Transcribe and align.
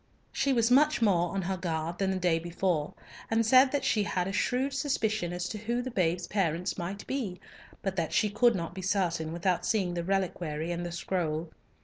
She 0.31 0.51
was 0.51 0.71
much 0.71 0.99
more 0.99 1.31
on 1.35 1.43
her 1.43 1.57
guard 1.57 1.99
than 1.99 2.09
the 2.09 2.17
day 2.17 2.39
before, 2.39 2.95
and 3.29 3.45
said 3.45 3.71
that 3.71 3.85
she 3.85 4.01
had 4.01 4.27
a 4.27 4.33
shrewd 4.33 4.73
suspicion 4.73 5.31
as 5.31 5.47
to 5.49 5.59
who 5.59 5.83
the 5.83 5.91
babe's 5.91 6.25
parents 6.25 6.75
might 6.75 7.05
be, 7.05 7.39
but 7.83 7.97
that 7.97 8.11
she 8.11 8.27
could 8.31 8.55
not 8.55 8.73
be 8.73 8.81
certain 8.81 9.31
without 9.31 9.63
seeing 9.63 9.93
the 9.93 10.03
reliquary 10.03 10.71
and 10.71 10.83
the 10.83 10.91
scroll. 10.91 11.51